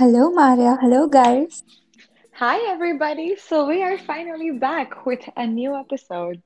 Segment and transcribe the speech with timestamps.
[0.00, 0.78] Hello, Maria.
[0.80, 1.62] Hello, guys.
[2.32, 3.36] Hi, everybody.
[3.36, 6.40] So, we are finally back with a new episode.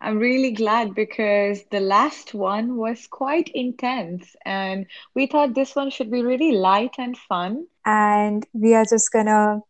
[0.00, 5.90] I'm really glad because the last one was quite intense, and we thought this one
[5.90, 7.66] should be really light and fun.
[7.84, 9.60] And we are just gonna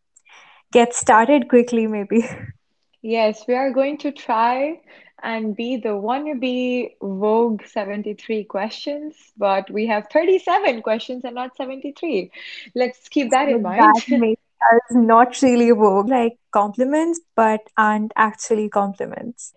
[0.73, 2.25] get started quickly, maybe.
[3.03, 4.81] Yes, we are going to try
[5.23, 12.31] and be the wannabe Vogue 73 questions, but we have 37 questions and not 73.
[12.75, 13.81] Let's keep that in mind.
[13.81, 19.55] that makes us not really vogue, like compliments, but aren't actually compliments.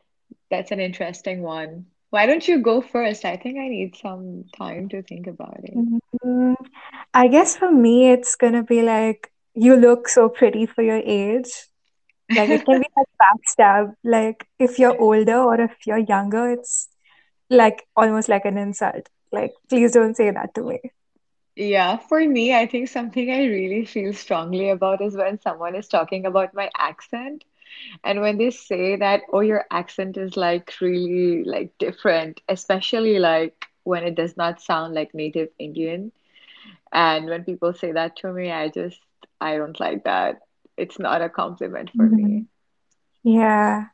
[0.50, 1.86] That's an interesting one.
[2.10, 3.24] Why don't you go first?
[3.24, 5.78] I think I need some time to think about it.
[6.26, 6.56] Mm,
[7.14, 11.69] I guess for me, it's gonna be like, you look so pretty for your age.
[12.34, 13.96] Like it can be like backstab.
[14.04, 16.90] Like if you're older or if you're younger, it's
[17.50, 19.10] like almost like an insult.
[19.32, 20.80] Like, please don't say that to me.
[21.56, 25.88] Yeah, for me, I think something I really feel strongly about is when someone is
[25.88, 27.44] talking about my accent.
[28.04, 33.68] And when they say that, oh, your accent is like really like different, especially like
[33.84, 36.12] when it does not sound like native Indian.
[36.92, 39.00] And when people say that to me, I just,
[39.42, 40.42] I don't like that.
[40.80, 42.24] It's not a compliment for me.
[42.26, 42.48] Mhm.
[43.24, 43.90] Yeah.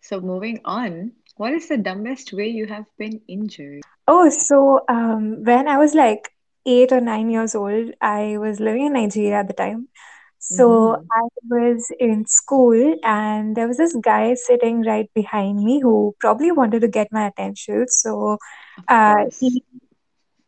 [0.00, 3.82] So moving on, what is the dumbest way you have been injured?
[4.06, 6.30] Oh, so um, when I was like
[6.66, 9.88] eight or nine years old, I was living in Nigeria at the time.
[10.38, 15.80] So hmm I was in school, and there was this guy sitting right behind me
[15.80, 17.86] who probably wanted to get my attention.
[17.88, 18.38] So
[18.88, 19.62] uh, he,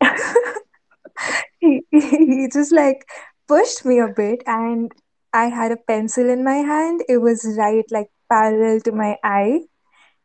[1.61, 3.07] he he just like
[3.49, 4.93] pushed me a bit, and
[5.37, 7.03] I had a pencil in my hand.
[7.09, 9.61] It was right like parallel to my eye,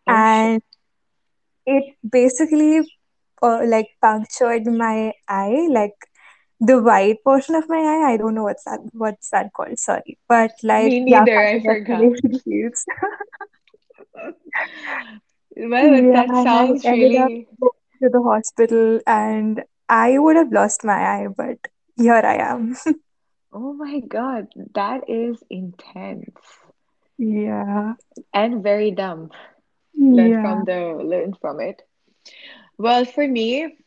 [0.07, 0.15] Oh shit.
[0.15, 0.61] and
[1.65, 2.79] it basically
[3.41, 5.97] uh, like punctured my eye, like
[6.59, 8.13] the white portion of my eye.
[8.13, 9.77] I don't know what's that what's that called.
[9.79, 12.01] Sorry, but like Me yeah, neither, I forgot.
[15.57, 17.47] Well, yeah, that sounds really,
[18.01, 21.57] to the hospital, and I would have lost my eye, but
[21.97, 22.75] here I am.
[23.53, 26.35] oh my God, that is intense
[27.21, 27.93] yeah,
[28.33, 29.29] and very dumb.
[29.95, 30.41] Learn yeah.
[30.41, 31.83] from the learn from it.
[32.79, 33.77] Well, for me,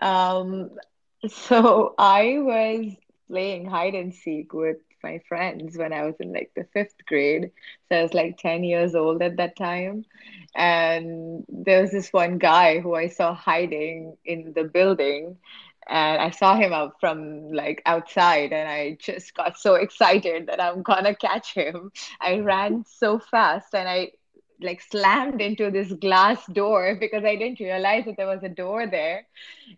[0.00, 0.70] um,
[1.28, 2.94] so I was
[3.28, 7.50] playing hide and seek with my friends when I was in like the fifth grade.
[7.88, 10.06] So I was like 10 years old at that time.
[10.56, 15.36] And there was this one guy who I saw hiding in the building.
[15.88, 20.60] And I saw him out from like outside, and I just got so excited that
[20.60, 21.92] I'm gonna catch him.
[22.20, 22.44] I mm.
[22.44, 24.12] ran so fast and I
[24.60, 28.86] like slammed into this glass door because I didn't realize that there was a door
[28.86, 29.26] there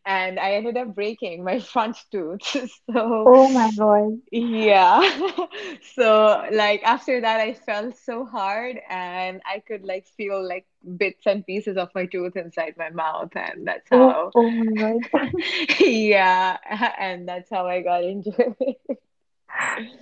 [0.06, 2.42] and I ended up breaking my front tooth.
[2.92, 4.20] So, Oh my God.
[4.30, 5.00] yeah.
[5.94, 10.66] So, like, after that, I fell so hard and I could, like, feel like
[10.96, 13.30] bits and pieces of my tooth inside my mouth.
[13.36, 14.06] And that's how.
[14.06, 15.30] Oh, how, oh my God.
[15.80, 16.56] yeah.
[16.98, 18.54] And that's how I got injured.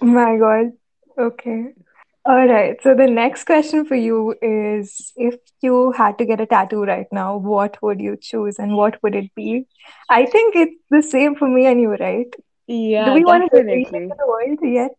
[0.00, 0.72] My God.
[1.18, 1.74] Okay.
[2.28, 2.76] All right.
[2.82, 7.06] So the next question for you is if you had to get a tattoo right
[7.12, 9.66] now, what would you choose and what would it be?
[10.10, 12.32] I think it's the same for me and you, right?
[12.68, 13.02] Yeah.
[13.02, 14.16] Do we want to reveal it to definitely.
[14.18, 14.92] the world yet?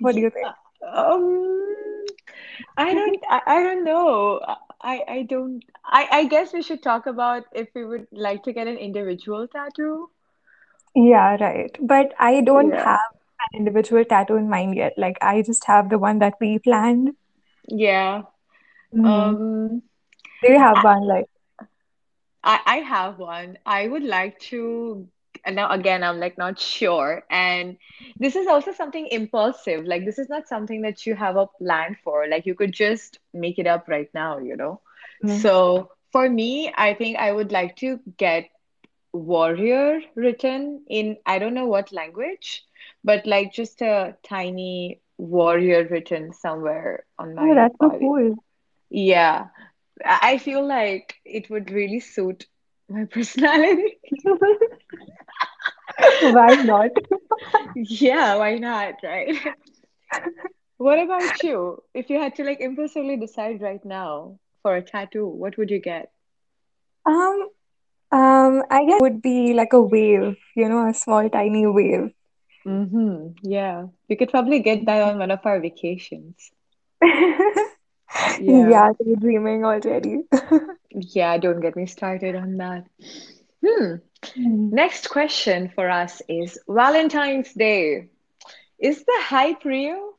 [0.00, 0.54] What do you think?
[0.86, 2.04] Um,
[2.76, 4.40] I don't I, I don't know.
[4.80, 8.52] I I don't I I guess we should talk about if we would like to
[8.52, 10.10] get an individual tattoo.
[10.94, 11.76] Yeah, right.
[11.80, 12.84] But I don't Yeah.
[12.84, 13.00] have
[13.52, 14.94] an individual tattoo in mind yet.
[14.96, 17.10] Like I just have the one that we planned.
[17.68, 18.22] Yeah.
[18.92, 19.36] Mm.
[19.36, 19.82] Um
[20.42, 21.26] Do you have I, one like
[22.44, 23.58] I I have one.
[23.66, 25.08] I would like to
[25.44, 27.24] and now again I'm like not sure.
[27.30, 27.76] And
[28.18, 29.84] this is also something impulsive.
[29.86, 32.26] Like this is not something that you have a plan for.
[32.28, 34.80] Like you could just make it up right now, you know?
[35.22, 38.48] mm, So for me, I think I would like to get
[39.12, 42.64] warrior written in I don't know what language,
[43.04, 48.34] but like just a tiny warrior written somewhere on oh my that's so cool.
[48.90, 49.46] Yeah,
[50.04, 52.46] I I feel like it would really suit
[52.88, 53.98] my personality.
[56.20, 56.90] Why not?
[57.74, 59.36] Yeah, why not, right?
[60.78, 61.82] What about you?
[61.94, 65.78] If you had to like impulsively decide right now for a tattoo, what would you
[65.80, 66.12] get?
[67.06, 67.48] Um,
[68.12, 72.12] um, I guess it would be like a wave, you know, a small tiny wave.
[72.66, 73.34] Mm-hmm.
[73.42, 76.50] Yeah, we could probably get that on one of our vacations.
[78.38, 78.68] Yeah.
[78.68, 80.22] Yeah, daydreaming already.
[80.90, 82.84] Yeah, don't get me started on that.
[83.64, 83.94] Hmm.
[84.36, 84.72] Mm.
[84.72, 88.08] Next question for us is Valentine's Day.
[88.78, 90.12] Is the hype real?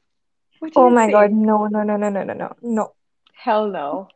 [0.76, 2.94] Oh my God, no, no, no, no, no, no, no, no,
[3.34, 4.08] Hell no.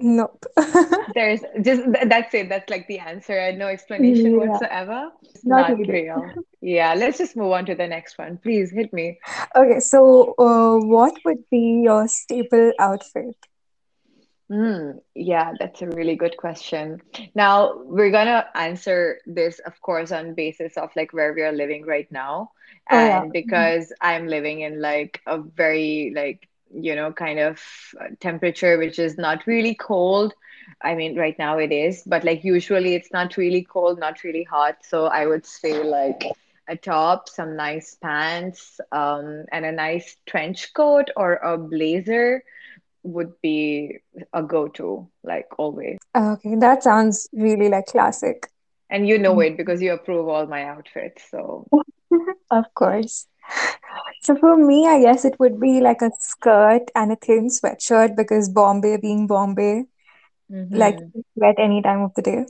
[0.00, 0.44] Nope.
[1.14, 2.48] There's just that's it.
[2.48, 5.10] That's like the answer and no explanation Yeah, whatsoever.
[5.34, 6.34] It's not not real.
[6.60, 8.38] Yeah, let's just move on to the next one.
[8.38, 9.18] Please hit me.
[9.56, 13.36] Okay, so uh, what would be your staple outfit?
[14.50, 17.00] Mm, yeah, that's a really good question.
[17.34, 21.86] Now, we're gonna answer this, of course, on basis of like where we are living
[21.86, 22.50] right now.
[22.90, 23.24] Oh yeah.
[23.24, 23.32] And Mhm.
[23.32, 27.60] because I'm living in like a very like, you know, kind of
[28.00, 30.34] uh, temperature which is not really cold.
[30.82, 34.44] I mean, right now it is, but like usually it's not really cold, not really
[34.44, 34.76] hot.
[34.82, 36.22] So I would say like
[36.68, 42.42] a top, some nice pants, um, and a nice trench coat or a blazer
[43.02, 43.98] would be
[44.32, 45.98] a go-to, like always.
[46.16, 48.48] Okay, that sounds really like classic.
[48.90, 49.46] And you know Mm.
[49.46, 51.22] it because you approve all my outfits.
[51.30, 51.66] So,
[52.50, 53.26] Of course.
[54.20, 58.16] So for me, I guess it would be like a skirt and a thin sweatshirt
[58.16, 59.84] because Bombay being Bombay,
[60.72, 62.46] like hmm you can sweat any time of the day.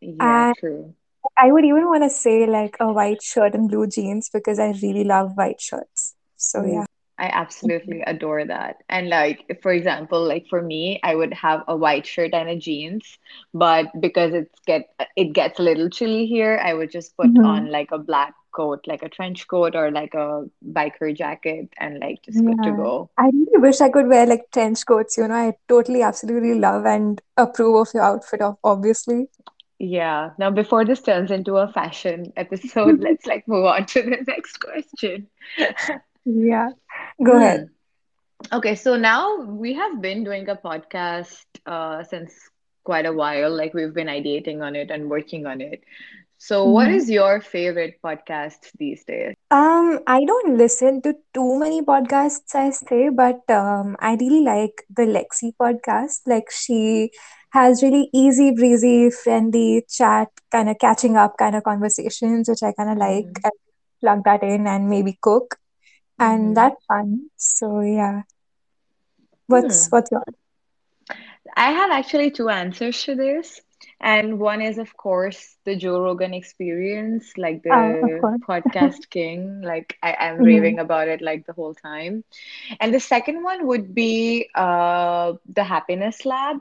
[0.00, 0.94] Yeah, And true.
[1.38, 4.72] I would even want to say like a white shirt and blue jeans because I
[4.82, 6.14] really love white shirts.
[6.36, 6.84] So yeah.
[7.18, 8.76] I absolutely adore that.
[8.88, 12.56] And like, for example, like for me, I would have a white shirt and a
[12.56, 13.18] jeans,
[13.52, 17.44] but because it's get it gets a little chilly here, I would just put Mhm.
[17.44, 20.44] on like a black coat, like a trench coat or like a
[20.78, 22.92] biker jacket, and like just good to go.
[23.16, 25.34] I really wish I could wear like trench coats, you know.
[25.34, 29.28] I totally, absolutely love and approve of your outfit, of obviously.
[29.78, 30.30] Yeah.
[30.38, 34.58] Now, before this turns into a fashion episode, let's like move on to the next
[34.58, 35.28] question.
[36.24, 36.70] Yeah.
[37.24, 37.60] Go ahead.
[37.60, 38.56] Hmm.
[38.58, 42.34] Okay, so now we have been doing a podcast uh, since
[42.84, 43.50] quite a while.
[43.54, 45.82] Like we've been ideating on it and working on it.
[46.38, 46.92] So, what Mhm.
[46.92, 49.34] is your favorite podcast these days?
[49.50, 54.82] Um, I don't listen to too many podcasts, I say, but um, I really like
[54.90, 56.20] the Lexi podcast.
[56.26, 57.10] Like she
[57.52, 62.72] has really easy breezy, friendly chat, kind of catching up kind of conversations, which I
[62.72, 63.28] kind of like.
[63.28, 63.50] hmm I
[64.00, 65.56] plug that in and maybe cook,
[66.18, 67.30] and hmm that's fun.
[67.36, 68.22] So yeah,
[69.46, 69.90] what's Hmm.
[69.90, 70.22] what's your
[71.56, 73.60] I have actually two answers to this.
[74.00, 78.42] And one is, of course, the Joe Rogan experience, like the course.
[78.46, 79.62] podcast king.
[79.62, 80.40] Like I, I'm Mhm.
[80.40, 82.24] raving about it like the whole time.
[82.80, 86.58] And the second one would be uh, the Happiness Lab.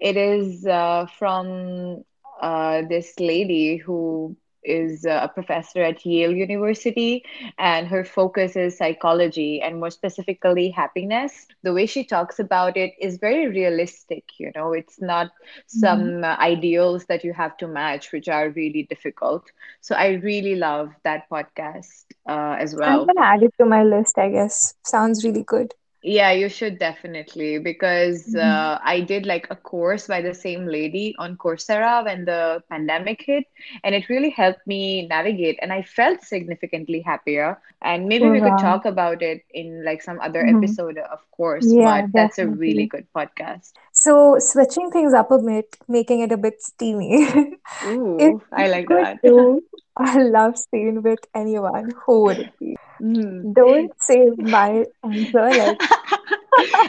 [0.00, 2.04] It is uh, from
[2.40, 7.24] uh, this lady who is a professor at Yale University,
[7.58, 11.46] and her focus is psychology and more specifically happiness.
[11.62, 15.28] The way she talks about it is very realistic, you know, it's not
[15.74, 16.12] Mhm.
[16.12, 19.50] some uh, ideals that you have to match, which are really difficult.
[19.80, 23.06] So I really love that podcast uh, as well.
[23.06, 24.74] I'm gonna add it to my list, I guess.
[24.84, 25.74] Sounds really good.
[26.02, 28.34] Yeah, you should definitely because Mhm.
[28.34, 33.22] uh, I did like a course by the same lady on Coursera when the pandemic
[33.26, 33.44] hit,
[33.82, 35.58] and it really helped me navigate.
[35.62, 37.60] And I felt significantly happier.
[37.82, 40.48] And maybe we could talk about it in like some other Mhm.
[40.48, 43.72] episode, of course, Yeah, but that's a really good podcast.
[43.92, 47.26] So, switching things up a bit, making it a bit steamy.
[47.84, 49.20] Ooh, I like that.
[49.24, 49.62] do
[50.16, 52.76] a love scene with anyone, who would it be?
[53.00, 53.54] Mm.
[53.54, 55.78] Don't say my answer like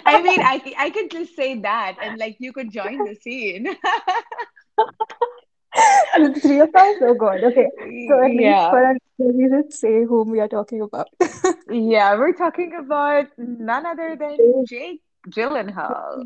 [0.06, 3.66] I mean, I, I could just say that and like you could join the scene.
[6.18, 6.96] the three of us.
[7.02, 7.44] Oh God.
[7.44, 7.68] Okay.
[8.08, 8.70] So at least Yeah.
[8.70, 11.08] for us, we say whom we are talking about.
[11.70, 16.24] Yeah, we're talking about none other than Jake Gyllenhaal.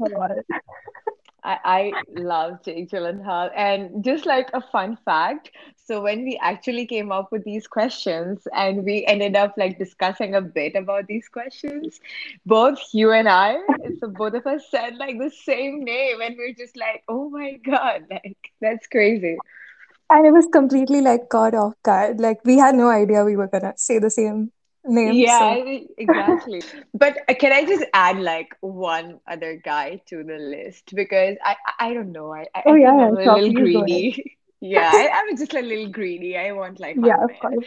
[1.43, 3.51] I, I love Jake Gyllenhaal.
[3.55, 5.51] And just like a fun fact,
[5.85, 10.35] so when we actually came up with these questions and we ended up like discussing
[10.35, 11.99] a bit about these questions,
[12.45, 13.57] both you and I,
[13.99, 17.53] so both of us said like the same name, and we're just like, oh my
[17.65, 19.37] God, like that's crazy.
[20.09, 22.19] And it was completely like caught off guard.
[22.19, 24.51] Like we had no idea we were gonna say the same
[24.85, 25.25] name.
[25.25, 25.63] Yeah, So
[25.97, 26.63] exactly.
[26.93, 30.93] But uh, can I just add like one other guy to the list?
[30.95, 32.33] Because I I I don't know.
[32.33, 34.03] I I oh yeah, yeah, I'm a little please go ahead.
[34.03, 34.37] greedy.
[34.61, 36.37] Yeah, I, I'm just a little greedy.
[36.37, 37.65] I want like Yeah, of course.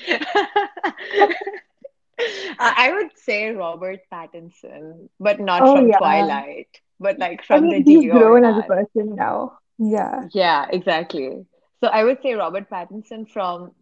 [2.58, 5.98] I would say Robert Pattinson, but not Oh from yeah.
[5.98, 6.68] Twilight,
[6.98, 9.58] but like I from mean, the he's Dior grown as a person now.
[9.78, 10.28] Yeah.
[10.32, 11.46] Yeah, exactly.
[11.82, 13.72] So I would say Robert Pattinson from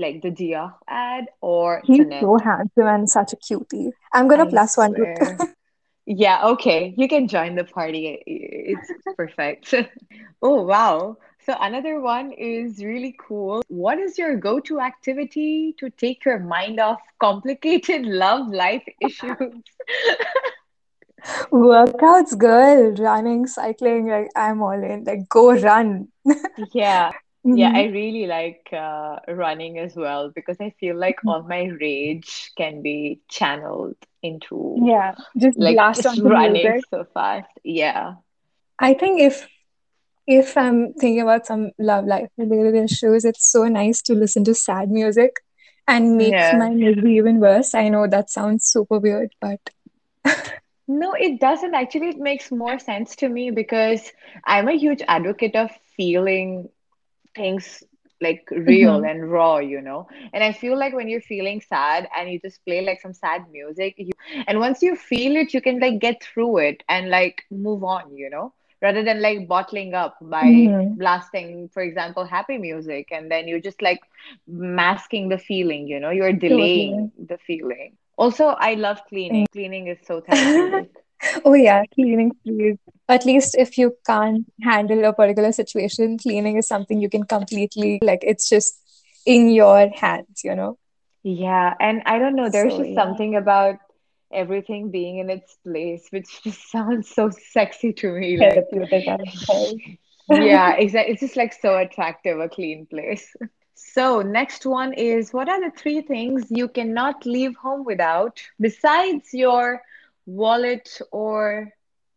[0.00, 3.90] like the Dior ad or He's so handsome and such a cutie.
[4.12, 5.54] I'm gonna plus one to.
[6.06, 6.92] Yeah, okay.
[6.98, 8.22] You can join the party.
[8.26, 9.74] It's perfect.
[10.42, 11.16] Oh, wow.
[11.46, 13.62] So another one is really cool.
[13.68, 19.62] What is your go-to activity to take your mind off complicated love life issues?
[21.50, 25.04] Workouts, girl, running, cycling, like I'm all in.
[25.04, 26.08] Like go run.
[26.74, 27.12] Yeah.
[27.44, 32.52] Yeah, I really like uh, running as well because I feel like all my rage
[32.56, 36.84] can be channeled into Yeah, just like blast just on running music.
[36.90, 37.48] so fast.
[37.64, 38.14] Yeah.
[38.78, 39.48] I think if
[40.26, 44.54] if I'm thinking about some love life related issues, it's so nice to listen to
[44.54, 45.36] sad music
[45.86, 46.52] and make Yeah.
[46.52, 47.74] my misery even worse.
[47.74, 49.60] I know that sounds super weird, but
[50.88, 51.74] No, it doesn't.
[51.74, 54.12] Actually, it makes more sense to me because
[54.44, 56.68] I'm a huge advocate of feeling
[57.34, 57.82] things
[58.20, 59.04] like real Mhm.
[59.04, 60.06] and raw, you know.
[60.32, 63.42] And I feel like when you're feeling sad and you just play like some sad
[63.50, 64.12] music, you
[64.46, 68.14] and once you feel it, you can like get through it and like move on,
[68.16, 70.96] you know, rather than like bottling up by Mhm.
[70.96, 74.00] blasting, for example, happy music, and then you're just like
[74.46, 77.12] masking the feeling, you know, you're delaying totally.
[77.28, 77.96] the feeling.
[78.16, 79.46] Also, I love cleaning.
[79.52, 80.90] Cleaning is so therapeutic.
[81.44, 82.78] Oh yeah, cleaning, please.
[83.08, 87.98] At least if you can't handle a particular situation, cleaning is something you can completely
[88.02, 88.80] like it's just
[89.26, 90.78] in your hands, you know?
[91.22, 92.94] Yeah, and I don't know, there's So just yeah.
[92.94, 93.76] something about
[94.32, 98.36] everything being in its place, which just sounds so sexy to me.
[98.38, 99.06] Like, Therapeutic
[100.28, 101.12] yeah, exactly.
[101.12, 103.34] It's just like so attractive, a clean place.
[103.74, 109.32] So, next one is what are the three things you cannot leave home without besides
[109.32, 109.82] your
[110.26, 111.70] wallet or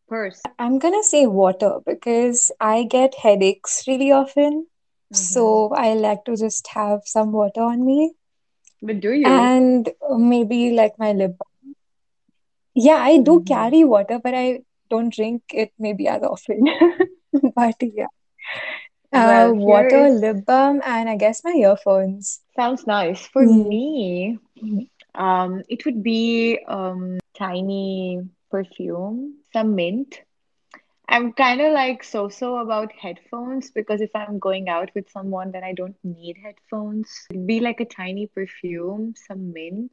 [0.08, 0.50] purse?
[0.60, 4.68] I'm gonna say water because I get headaches really often.
[5.12, 8.14] hmm So I like to just have some water on me
[8.82, 9.52] But do you?
[9.58, 11.76] and maybe like my lip balm.
[12.76, 16.64] Yeah, I do hmm carry water, but I don't drink it maybe as often.
[17.56, 18.08] But yeah,
[19.14, 22.42] uh, Well, here water, is lip balm, and I guess my earphones.
[22.56, 23.28] sounds nice.
[23.28, 23.68] For Mm.
[23.68, 24.40] me,
[25.16, 30.22] Um, it would be um tiny perfume, some mint.
[31.10, 35.64] I'm kind of like so-so about headphones because if I'm going out with someone, then
[35.64, 37.10] I don't need headphones.
[37.30, 39.92] It'd be like a tiny perfume, some mint,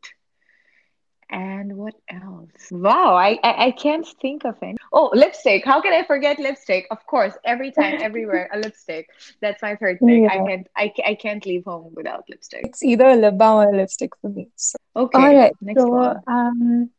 [1.31, 2.71] and what else?
[2.71, 4.77] Wow, I, I I can't think of any.
[4.93, 5.65] Oh, lipstick.
[5.65, 6.87] How can I forget lipstick?
[6.91, 9.09] Of course, every time, everywhere, a lipstick.
[9.41, 10.27] That's my third thing.
[10.27, 12.65] I can't I, I can't leave home without lipstick.
[12.65, 14.49] it's either a lip balm or a lipstick for me.
[14.57, 15.57] So, Okay, right.
[15.61, 16.23] next So, one.
[16.27, 16.91] um,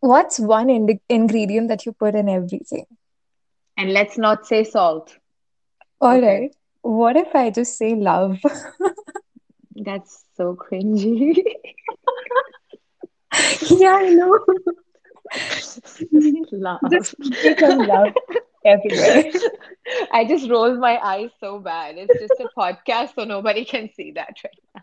[0.00, 2.86] what's one indi ingredient that you put in everything?
[3.76, 5.18] And let's not say salt.
[6.00, 6.20] All Okay.
[6.20, 6.54] right.
[6.82, 8.38] What if I just say love?
[9.76, 11.42] That's so cringy.
[13.70, 14.38] Yeah, I know.
[16.90, 17.16] Just Laugh.
[17.58, 18.14] put love
[18.64, 19.32] everywhere.
[20.12, 21.96] I just rolled my eyes so bad.
[21.98, 24.62] It's just a podcast, so nobody can see that right.
[24.74, 24.82] Now.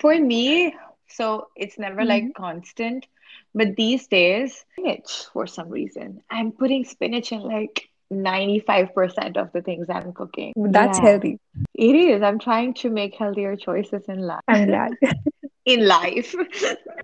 [0.00, 0.74] For me,
[1.08, 2.34] so it's never like Mhm.
[2.34, 3.06] constant,
[3.54, 6.22] but these days, spinach for some reason.
[6.30, 10.52] I'm putting spinach in like 95% of the things I'm cooking.
[10.56, 11.38] That's Yeah, healthy.
[11.74, 12.22] it is.
[12.22, 14.40] I'm trying to make healthier choices in life.
[14.48, 14.92] I'm glad.
[15.66, 16.34] In life.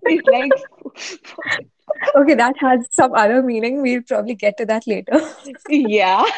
[0.05, 0.53] Like
[2.17, 3.83] Okay, that has some other meaning.
[3.83, 5.21] We'll probably get to that later.
[5.69, 6.25] Yeah.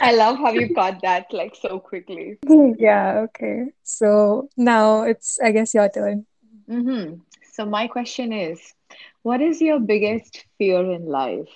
[0.00, 2.38] I love how you got that like so quickly.
[2.78, 3.66] Yeah, okay.
[3.82, 6.26] So now it's, I guess, your turn.
[6.70, 7.16] Hmm
[7.54, 8.74] So my question is,
[9.22, 11.48] what is your biggest fear in life?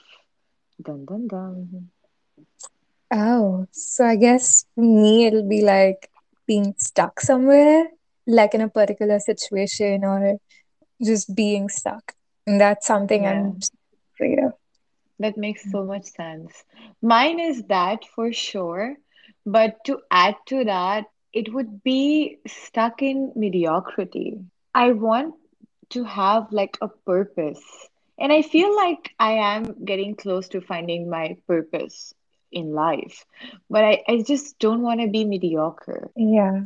[0.84, 1.90] Dun dun dun.
[3.12, 6.10] Oh, so I guess for me it'll be like
[6.46, 7.88] being stuck somewhere,
[8.26, 10.38] like in a particular situation or
[11.02, 12.14] just being stuck.
[12.46, 13.58] And that's something Yeah, I'm
[14.14, 14.52] afraid of.
[15.18, 16.64] that makes so much sense.
[17.02, 18.96] Mine is that for sure,
[19.46, 24.38] but to add to that, it would be stuck in mediocrity.
[24.74, 25.34] I want
[25.90, 27.62] to have like a purpose.
[28.18, 32.14] And I feel like I am getting close to finding my purpose
[32.52, 33.24] in life,
[33.68, 36.10] but I, I just don't want to be mediocre.
[36.16, 36.62] Yeah.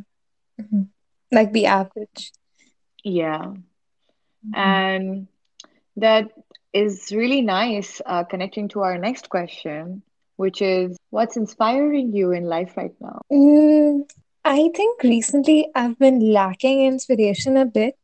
[0.61, 0.87] Mhm.
[1.31, 2.31] Like be average.
[3.03, 3.53] Yeah.
[4.45, 4.53] Mhm.
[4.53, 5.27] And
[5.97, 6.29] that
[6.73, 10.03] is really nice, uh, connecting to our next question,
[10.37, 13.21] which is what's inspiring you in life right now?
[13.31, 14.09] Mm,
[14.45, 17.98] I think recently I've been lacking inspiration a bit.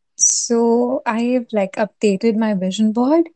[0.48, 3.30] So I've like updated my vision board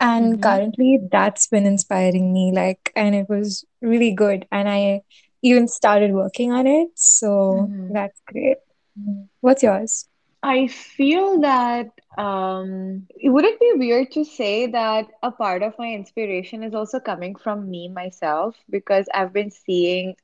[0.00, 0.42] and Mm-hmm.
[0.42, 5.02] currently that's been inspiring me like and it was really good and I
[5.42, 6.88] even started working on it.
[6.94, 7.88] So Mm-hmm.
[7.88, 8.56] that's great.
[8.98, 9.28] Mhm.
[9.40, 10.08] What's yours?
[10.42, 15.78] I feel that um, it would it be weird to say that a part of
[15.78, 20.14] my inspiration is also coming from me myself because I've been seeing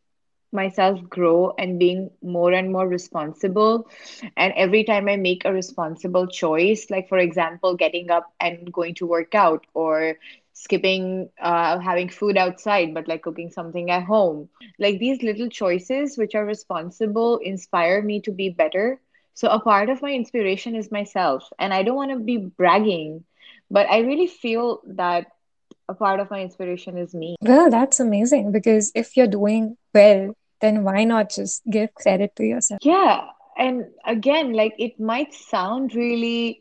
[0.53, 3.87] myself grow and being more and more responsible.
[4.37, 8.95] And every time I make a responsible choice, like for example, getting up and going
[8.97, 10.17] to work out or
[10.53, 16.17] skipping uh, having food outside, but like cooking something at home, like these little choices,
[16.19, 19.01] which are responsible, inspire me to be better.
[19.35, 21.51] So a part of my inspiration is myself.
[21.59, 23.25] And I don't want to be bragging,
[23.71, 25.27] but I really feel that
[25.89, 27.37] a part of my inspiration is me.
[27.41, 32.45] Well, that's amazing because if you're doing well, then why not just give credit to
[32.45, 32.81] yourself?
[32.83, 36.61] Yeah, and again, like it might sound really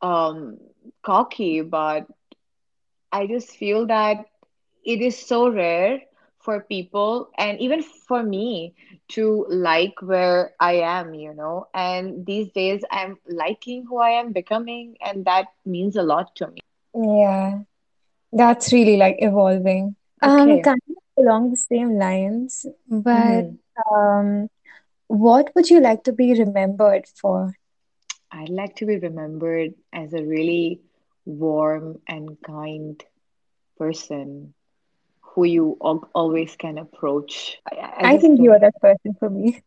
[0.00, 0.58] um
[1.02, 2.06] cocky, but
[3.10, 4.26] I just feel that
[4.84, 6.00] it is so rare
[6.40, 8.74] for people and even for me
[9.08, 11.68] to like where I am, you know.
[11.72, 16.48] And these days I'm liking who I am becoming, and that means a lot to
[16.48, 16.60] me.
[16.94, 17.60] Yeah,
[18.32, 19.96] that's really like evolving.
[20.22, 23.58] Um, kind of along the same lines, but hmm
[23.92, 24.48] um,
[25.08, 27.54] what would you like to be remembered for?
[28.32, 30.80] I'd like to be remembered as a really
[31.24, 33.02] warm and kind
[33.78, 34.54] person
[35.20, 37.58] who you al always can approach.
[37.70, 39.62] I, I I think you are that person for me.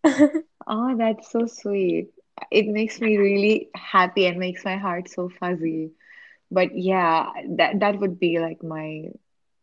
[0.68, 2.10] Oh, that's so sweet.
[2.52, 5.92] It makes me really happy and makes my heart so fuzzy.
[6.52, 9.06] But yeah, that that would be like my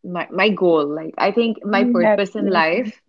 [0.03, 0.85] my my goal.
[0.87, 3.01] Like I think my That's purpose in life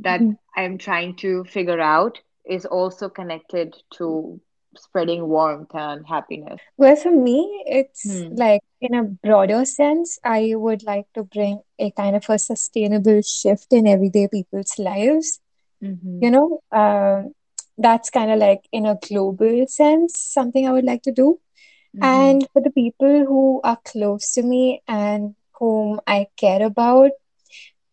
[0.00, 0.26] that
[0.56, 4.40] I'm trying to figure out is also connected to
[4.76, 6.60] spreading warmth and happiness.
[6.76, 8.30] Well, for me, it's Hmm.
[8.30, 13.20] like in a broader sense, I would like to bring a kind of a sustainable
[13.22, 15.40] shift in everyday people's lives.
[15.82, 16.20] Mm-hmm.
[16.20, 17.34] You know, um,
[17.78, 21.38] that's kind of like in a global sense, something I would like to do.
[21.96, 22.32] Mm-hmm.
[22.32, 27.10] And for the people who are close to me and whom I care about,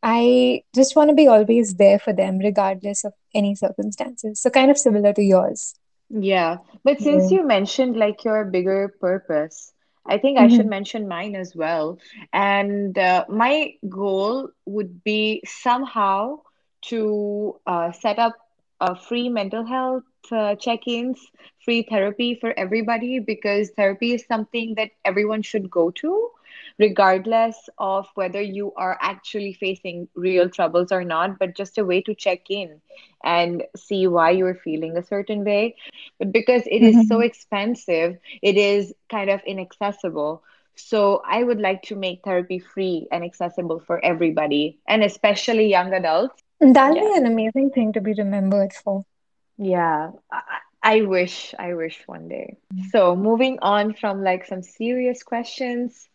[0.04, 4.42] I just want to be always there for them, regardless of any circumstances.
[4.42, 5.76] So, kind of similar to yours.
[6.10, 7.32] Yeah, but since Yeah.
[7.32, 9.74] you mentioned like your bigger purpose,
[10.06, 10.68] I think I should Mhm.
[10.68, 11.98] mention mine as well.
[12.34, 16.40] And uh, my goal would be somehow
[16.90, 18.34] to uh, set up
[18.80, 21.32] a free mental health uh, check-ins,
[21.64, 26.30] free therapy for everybody because therapy is something that everyone should go to,
[26.80, 32.02] regardless of whether you are actually facing real troubles or not, but just a way
[32.02, 32.80] to check in
[33.24, 35.76] and see why you're feeling a certain way
[36.20, 37.22] but because it is so Mhm.
[37.22, 40.44] expensive, it is kind of inaccessible.
[40.76, 45.94] So I would like to make therapy free and accessible for everybody, and especially young
[45.94, 46.42] adults.
[46.60, 49.06] That'll Yeah, be an amazing thing to be remembered for.
[49.58, 50.12] Yeah.
[50.32, 50.42] I,
[50.84, 52.58] I wish, I wish one day.
[52.92, 56.08] So moving on from like some serious questions,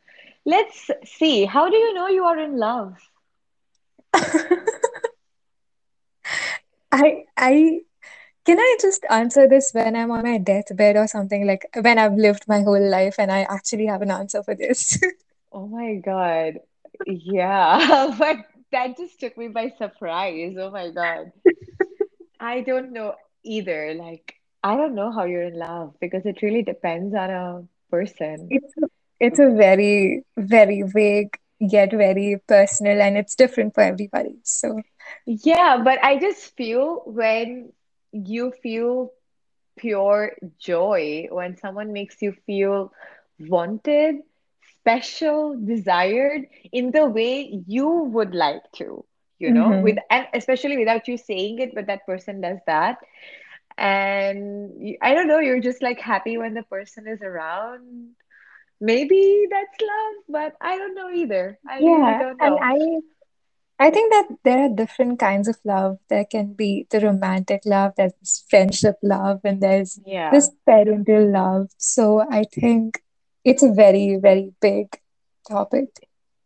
[0.47, 1.45] let's see.
[1.45, 2.97] How do you know you are in love?
[6.93, 7.81] I I
[8.45, 12.15] can I just answer this when I'm on my deathbed or something like when I've
[12.15, 14.99] lived my whole life and I actually have an answer for this.
[15.55, 16.61] Oh my God.
[17.05, 18.37] Yeah, but
[18.71, 20.57] that just took me by surprise.
[20.59, 21.31] Oh my God.
[22.41, 23.95] I don't know either.
[23.95, 28.49] Like, I don't know how you're in love because it really depends on a person.
[28.51, 28.87] It's a,
[29.21, 34.37] it's a very very vague yet very personal and it's different for everybody.
[34.43, 34.83] So
[35.27, 37.73] Yeah, but I just feel when
[38.13, 39.11] you feel
[39.77, 42.93] pure joy, when someone makes you feel
[43.39, 44.17] wanted,
[44.81, 49.05] special, desired in the way you would like to,
[49.43, 50.05] you know, with mhm.
[50.11, 52.99] and especially without you saying it, but that person does that.
[53.79, 58.13] And i don't know, you're just like happy when the person is around.
[58.81, 61.59] Maybe that's love, but I don't know either.
[61.69, 62.59] I really yeah, don't and.
[62.63, 63.01] I
[63.79, 65.99] I think that there are different kinds of love.
[66.09, 70.31] There can be the romantic love, there's friendship love, and there's Yeah.
[70.31, 71.71] this parental love.
[71.79, 73.03] So I think
[73.45, 75.01] it's a very, very big
[75.49, 75.89] topic.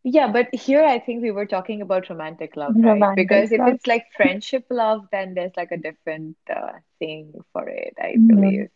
[0.06, 2.86] Yeah, but here I think we were talking about romantic love, right?
[2.86, 3.70] Romantic Because if love.
[3.76, 8.28] it's like friendship love, then there's like a different uh, thing for it, I Mhm.
[8.28, 8.70] believe.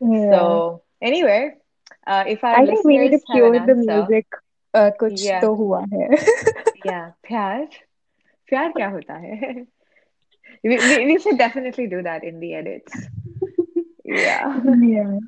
[0.00, 0.30] Yeah.
[0.30, 1.54] So, anyway,
[2.06, 4.26] uh, if our I think we need to listeners have an cue the answer, music.
[4.74, 6.08] Uh, कुछ yeah, तो हुआ है.
[6.84, 7.66] yeah, प्यार
[8.48, 9.66] प्यार क्या होता है?
[10.64, 12.92] We, we, we should definitely do that in the edits.
[14.04, 14.60] Yeah.
[14.82, 15.18] Yeah.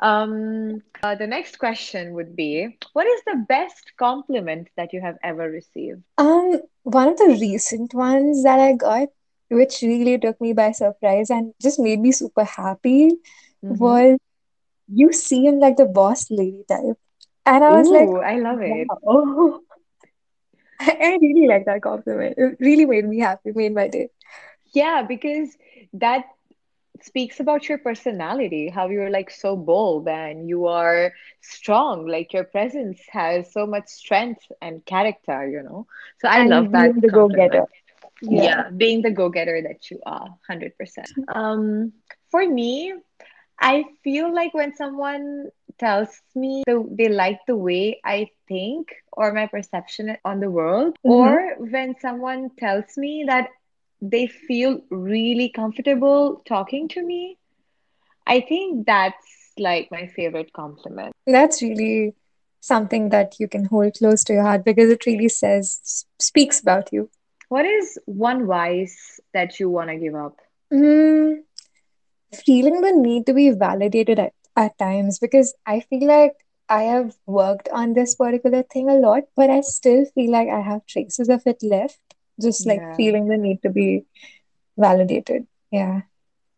[0.00, 5.16] um, uh, the next question would be, what is the best compliment that you have
[5.22, 6.02] ever received?
[6.18, 9.08] Um, one of the recent ones that I got,
[9.50, 13.12] which really took me by surprise and just made me super happy,
[13.64, 13.92] Mm-hmm.
[13.92, 14.18] was
[14.88, 16.96] you seem like the boss lady type.
[17.46, 18.92] And I was like, I love it.
[19.02, 19.60] wow.
[20.80, 22.34] I really like that compliment.
[22.36, 24.10] It really made me happy, made my day.
[24.74, 25.56] Yeah, because
[25.94, 26.24] that
[27.04, 32.06] speaks about your personality, how you're like so bold and you are strong.
[32.06, 35.86] Like your presence has so much strength and character, you know.
[36.18, 37.64] So I love And being that the go-getter.
[38.28, 38.50] Yeah.
[38.50, 41.08] Yeah, being the go-getter that you are, 100%.
[41.28, 41.92] Um,
[42.30, 42.92] for me,
[43.60, 49.32] I feel like when someone tells me the, they like the way I think or
[49.32, 53.48] my perception on the world, hmm or when someone tells me that
[54.00, 57.38] they feel really comfortable talking to me,
[58.26, 61.12] I think that's like my favorite compliment.
[61.26, 62.14] That's really
[62.60, 66.92] something that you can hold close to your heart because it really says, speaks about
[66.92, 67.10] you.
[67.48, 70.36] What is one vice that you want to give up?
[70.72, 71.38] Mm,
[72.44, 76.34] feeling the need to be validated at, at times because I feel like
[76.68, 80.60] I have worked on this particular thing a lot, but I still feel like I
[80.60, 81.98] have traces of it left.
[82.40, 82.96] Just like Yeah.
[82.96, 84.04] feeling the need to be
[84.76, 85.46] validated.
[85.70, 86.02] Yeah.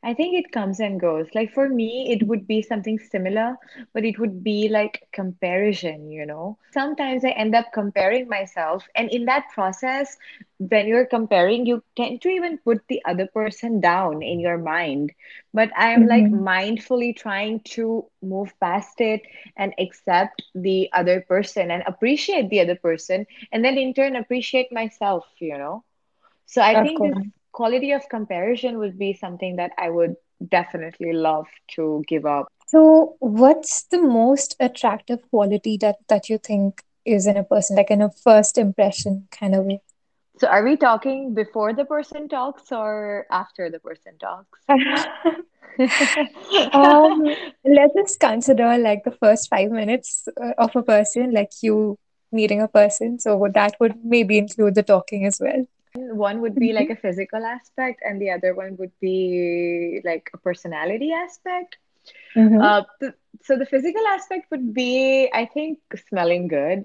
[0.03, 1.29] I think it comes and goes.
[1.35, 3.57] Like for me, it would be something similar,
[3.93, 6.59] but it would be like comparison, you know.
[6.73, 10.17] Sometimes I end up comparing myself, and in that process,
[10.59, 15.13] when you're comparing, you tend to even put the other person down in your mind.
[15.53, 19.23] But I am like hmm mindfully trying to move past it
[19.57, 24.73] and accept the other person and appreciate the other person, and then in turn appreciate
[24.73, 25.85] myself, you know.
[26.47, 27.27] So I Of think this course.
[27.61, 30.15] Quality of comparison would be something that I would
[30.51, 31.47] definitely love
[31.77, 32.49] to give up.
[32.69, 37.91] So, what's the most attractive quality that that you think is in a person, like
[37.91, 39.81] in a first impression kind of way?
[40.39, 44.61] So are we talking before the person talks or after the person talks?
[46.75, 51.99] Um, let's just consider like the first five minutes uh, of a person, like you
[52.33, 53.19] meeting a person.
[53.19, 55.67] So that would maybe include the talking as well.
[55.95, 56.91] One would be like Mhm.
[56.91, 61.77] a physical aspect, and the other one would be like a personality aspect.
[62.37, 62.69] Mm-hmm.
[62.69, 66.85] Uh, th so the physical aspect would be, I think, smelling good.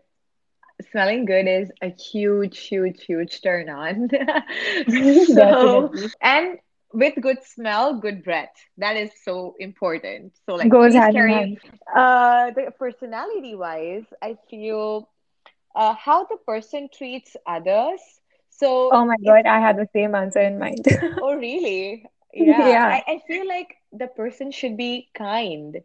[0.91, 4.10] Smelling good is a huge, huge, huge turn on.
[5.34, 5.91] So,
[6.22, 6.58] and
[6.94, 8.56] with good smell, good breath.
[8.78, 10.34] That is so important.
[10.46, 11.60] So, like, Goes hand in hand.
[11.96, 15.10] uh the personality wise, I feel
[15.76, 18.02] uh how the person treats others.
[18.60, 20.86] So Oh my God, I had the same answer in mind.
[21.22, 22.06] oh really?
[22.34, 22.88] Yeah, Yeah.
[22.89, 25.82] I, I feel like the person should be kind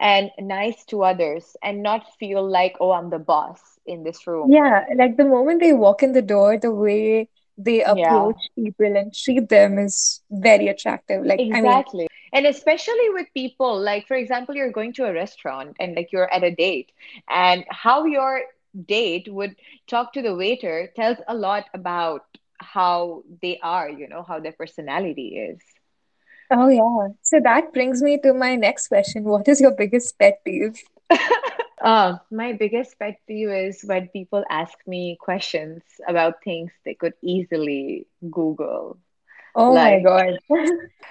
[0.00, 4.50] and nice to others and not feel like, oh, I'm the boss in this room.
[4.50, 4.84] Yeah.
[4.96, 7.28] Like the moment they walk in the door, the way
[7.58, 7.84] they Yeah.
[7.84, 11.24] approach people and treat them is very attractive.
[11.24, 12.08] Like, I mean, Exactly.
[12.32, 16.32] And especially with people, like for example, you're going to a restaurant and like you're
[16.32, 16.92] at a date,
[17.28, 18.42] and how your
[18.86, 19.56] date would
[19.88, 22.24] talk to the waiter tells a lot about
[22.58, 25.60] how they are, you know, how their personality is.
[26.50, 27.14] oh yeah.
[27.22, 29.24] So that brings me to my next question.
[29.24, 30.82] What is your biggest pet peeve?
[31.80, 37.14] Uh, my biggest pet peeve is when people ask me questions about things they could
[37.22, 38.98] easily Google.
[39.54, 40.38] Oh my God.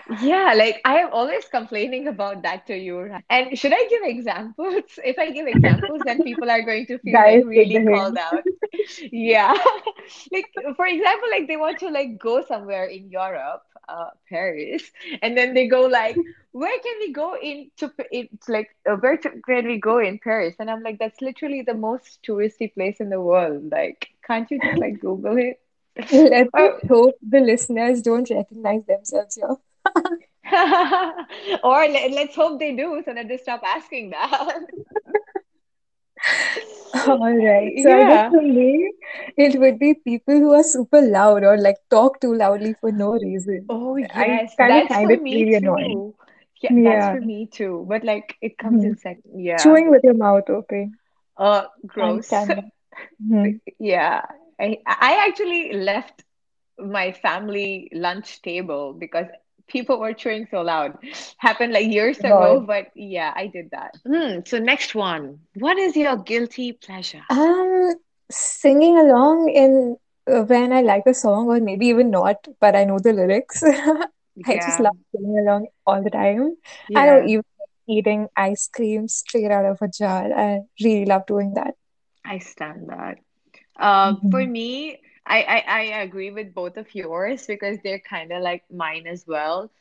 [0.07, 3.09] Yeah, like I am always complaining about that to you.
[3.29, 4.83] And should I give examples?
[5.03, 7.85] If I give examples, then people are going to feel like Guys, take the really
[7.87, 8.45] called out.
[9.11, 9.53] Yeah.
[10.31, 14.83] Like for example, like they want to like go somewhere in Europe, uh, Paris,
[15.21, 19.17] and then they go like, where can we go into P- it's like uh, where
[19.17, 20.55] to, can we go in Paris?
[20.59, 23.71] And I'm like, that's literally the most touristy place in the world.
[23.71, 25.59] Like, can't you just like Google it?
[26.11, 29.55] Let's Or hope the listeners don't recognize themselves here.
[31.63, 34.59] Or let, let's hope they do so that they stop asking that.
[37.07, 37.71] All right.
[37.79, 38.91] So I guess for me,
[39.37, 43.13] it would be people who are super loud or like talk too loudly for no
[43.13, 43.69] reason.
[43.69, 46.03] Oh, I yes, of that's find for it me really annoying.
[46.03, 46.15] too.
[46.61, 47.85] Yeah, that's for me too.
[47.87, 48.85] But like it comes Mhm.
[48.85, 49.41] in second.
[49.43, 49.75] Yeah.
[49.75, 50.97] Chewing with your mouth open.
[51.37, 52.49] Uh, gross.
[53.21, 53.59] Mhm.
[53.79, 54.21] Yeah.
[54.59, 56.23] I I actually left
[56.77, 59.27] my family lunch table because
[59.67, 60.97] people were chewing so loud.
[61.37, 62.65] Happened like years ago, God.
[62.65, 63.95] but yeah, I did that.
[64.05, 65.39] Hmm, so next one.
[65.55, 67.23] What is your guilty pleasure?
[67.29, 67.93] Um,
[68.31, 69.97] singing along in
[70.31, 73.63] uh, when I like a song, or maybe even not, but I know the lyrics.
[74.45, 76.55] I just love singing along all the time.
[76.95, 77.25] I know Yeah.
[77.25, 77.43] even
[77.87, 80.31] eating ice cream straight out of a jar.
[80.33, 81.75] I really love doing that.
[82.25, 83.19] I stand that.
[83.79, 84.45] Um, for Mhm.
[84.45, 89.07] me, I, I, I agree with both of yours because they're kind of like mine
[89.07, 89.71] as well.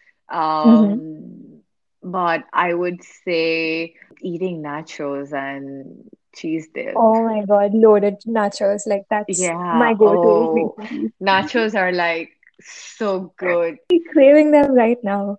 [0.64, 1.00] Mhm.
[1.00, 1.62] Um,
[2.02, 6.96] but I would say eating nachos and cheese dip.
[6.96, 8.86] Oh my God, loaded nachos.
[8.86, 10.76] Like that's Yeah, my go-to oh,
[11.22, 12.30] nachos are like
[12.60, 13.78] so good.
[13.90, 15.38] I'm craving them right now.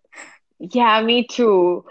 [0.59, 1.85] Yeah, me too.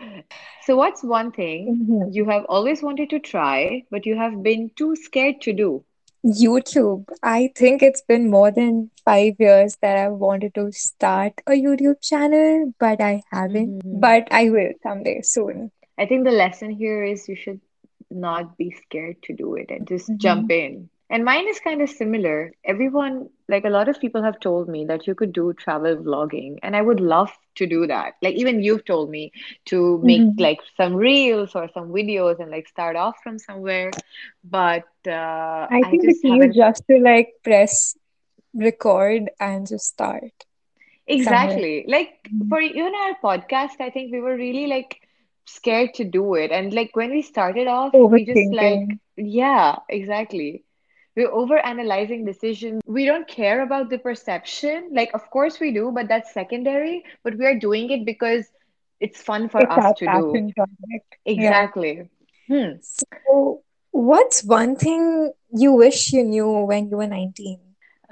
[0.63, 2.13] So, what's one thing Mhm.
[2.13, 5.85] you have always wanted to try, but you have been too scared to do?
[6.29, 7.09] YouTube.
[7.23, 12.01] I think it's been more than five years that I've wanted to start a YouTube
[12.03, 13.83] channel, but I haven't.
[13.83, 15.71] hmm But I will someday soon.
[15.99, 17.61] I think the lesson here is you should
[18.11, 20.19] not be scared to do it and just Mhm.
[20.19, 20.89] jump in.
[21.11, 22.53] And mine is kind of similar.
[22.65, 26.59] Everyone, like a lot of people have told me that you could do travel vlogging,
[26.63, 28.15] and I would love to do that.
[28.23, 29.33] Like even you've told me
[29.67, 30.39] to make Mhm.
[30.39, 33.95] like some reels or some videos and like start off from somewhere,
[34.45, 37.97] but uh, I I think the just is haven't just to like press
[38.55, 40.45] record and just start
[41.17, 41.63] somewhere.
[41.67, 41.85] Exactly.
[41.89, 42.49] Like Mhm.
[42.49, 45.01] for even our podcast, I think we were really like
[45.47, 46.51] scared to do it.
[46.51, 50.65] And like when we started off, we just like, yeah, exactly.
[51.19, 52.83] We're over analyzing decisions.
[52.87, 54.91] We don't care about the perception.
[54.95, 57.05] Like, of course we do, but that's secondary.
[57.25, 58.47] But we are doing it because
[59.01, 60.33] it's fun for It's us to do.
[60.33, 61.17] passion project.
[61.27, 61.65] Yeah.
[61.67, 62.11] Exactly.
[62.49, 62.81] Hmm.
[62.83, 67.61] So, what's one thing you wish you knew when you were 19?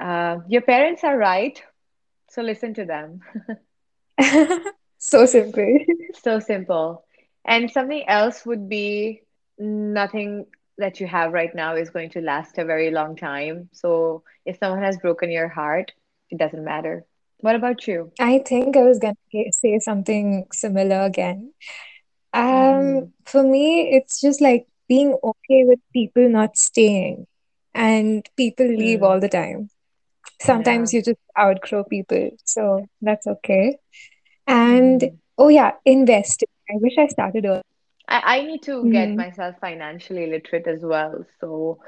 [0.00, 1.62] Uh, your parents are right,
[2.30, 3.20] so listen to them.
[4.98, 5.78] So simple.
[6.22, 7.04] So simple.
[7.44, 9.22] And something else would be
[9.58, 10.46] nothing
[10.78, 13.68] that you have right now is going to last a very long time.
[13.72, 15.92] So if someone has broken your heart,
[16.30, 17.04] it doesn't matter.
[17.40, 18.12] What about you?
[18.20, 19.14] I think I was gonna
[19.50, 21.52] say something similar again.
[22.32, 27.26] Um, hmm for me, it's just like being okay with people not staying
[27.74, 29.70] and people leave Mm, all the time.
[30.42, 30.42] yeah.
[30.42, 33.78] Sometimes you just outgrow people, so that's okay.
[34.46, 36.48] And hmm oh yeah, investing.
[36.70, 37.62] I wish I started early.
[38.08, 41.24] I, I need to get Mm, myself financially literate as well.
[41.40, 41.78] So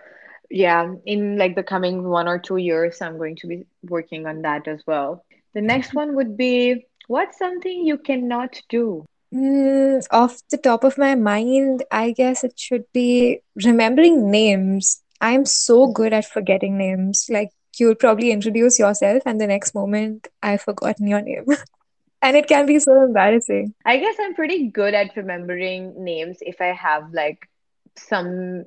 [0.50, 4.42] yeah, in like the coming one or two years, I'm going to be working on
[4.42, 5.24] that as well.
[5.54, 9.04] The next one would be what's something you cannot do?
[9.34, 15.02] mm, off the top of my mind, I guess it should be remembering names.
[15.20, 17.26] I'm so good at forgetting names.
[17.30, 21.46] Like you'll probably introduce yourself, and the next moment I've forgotten your name.
[22.22, 23.74] And it can be so embarrassing.
[23.84, 27.48] I guess I'm pretty good at remembering names if I have like
[27.96, 28.64] some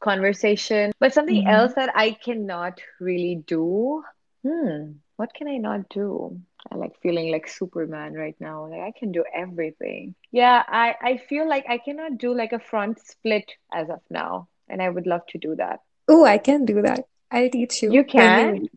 [0.00, 1.48] conversation, but something Mhm.
[1.48, 4.02] else that I cannot really do.
[4.42, 6.40] Hmm, what can I not do?
[6.70, 8.66] I like feeling like Superman right now.
[8.68, 10.14] Like I can do everything.
[10.32, 14.48] Yeah, I I feel like I cannot do like a front split as of now,
[14.68, 15.80] and I would love to do that.
[16.08, 17.06] Oh, I can do that.
[17.30, 18.68] I'll teach you you can?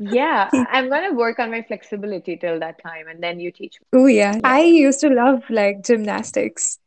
[0.00, 4.00] Yeah, I'm gonna work on my flexibility till that time, and then you teach me.
[4.00, 4.40] Oh, yeah.
[4.44, 6.78] I used to love like gymnastics,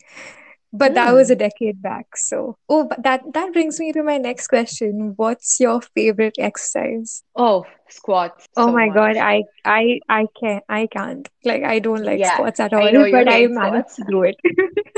[0.73, 1.38] but that was a Hmm.
[1.38, 2.17] decade back.
[2.17, 5.13] So, oh, but that that brings me to my next question.
[5.15, 7.23] What's your favorite exercise?
[7.36, 9.17] Oh, squats Oh so my God.
[9.17, 11.27] I I I can't I can't.
[11.45, 13.95] Like I don't like Yeah, squats at I all, know but I managed squats.
[13.97, 14.36] to do it.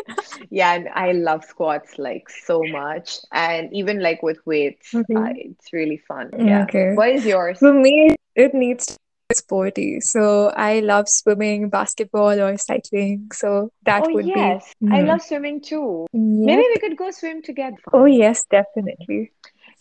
[0.50, 3.20] Yeah, and I love squats like so much.
[3.32, 5.36] And even like with weights, uh, Mhm.
[5.36, 6.34] it's really fun.
[6.38, 6.68] Yeah.
[6.68, 6.94] Okay.
[6.94, 7.60] What is yours?
[7.60, 8.98] For me, it needs to
[9.36, 10.00] sporty.
[10.02, 13.30] So I love swimming, basketball, or cycling.
[13.34, 14.30] So Oh, that would be.
[14.32, 14.74] yes.
[14.92, 15.08] I Mhm.
[15.08, 16.08] love swimming too.
[16.14, 17.78] Maybe we could go swim together.
[17.94, 19.32] Oh, yes, definitely.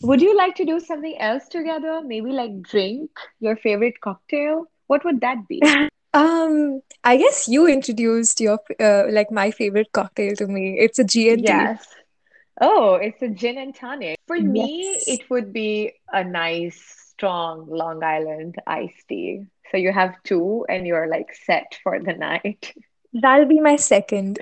[0.01, 2.01] Would you like to do something else together?
[2.03, 4.65] Maybe like drink your favorite cocktail?
[4.87, 5.61] What would that be?
[6.13, 10.77] Um, I guess you introduced your uh, like my favorite cocktail to me.
[10.79, 11.43] It's a G&T.
[11.43, 11.85] Yes.
[12.61, 14.15] Oh, it's a gin and tonic.
[14.25, 19.45] For me, it would be a nice, strong Long Island iced tea.
[19.71, 22.73] So you have two and you're like set for the night.
[23.13, 24.39] That'll be my second.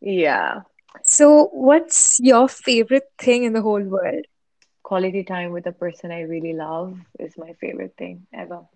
[0.00, 0.62] Yeah.
[1.04, 4.24] So, what's your favorite thing in the whole world?
[4.82, 8.68] Quality time with a person I really love is my favorite thing ever.